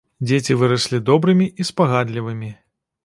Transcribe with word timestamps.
Дзеці 0.27 0.55
выраслі 0.61 1.01
добрымі 1.09 1.47
і 1.59 1.67
спагадлівымі. 1.73 2.51